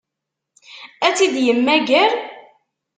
Ad 1.07 1.13
tt-id-yemmager? 1.15 2.11